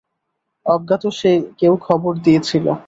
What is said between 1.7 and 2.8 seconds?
খবর দিয়েছিল।